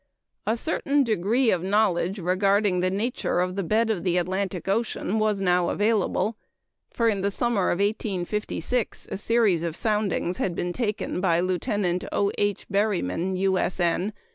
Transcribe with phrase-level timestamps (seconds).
[0.47, 5.19] "]A certain degree of knowledge regarding the nature of the bed of the Atlantic Ocean
[5.19, 6.35] was now available;
[6.89, 12.03] for in the summer of 1856 a series of soundings had been taken by Lieutenant
[12.11, 12.31] O.
[12.39, 12.65] H.
[12.67, 14.11] Berryman, U.S.N.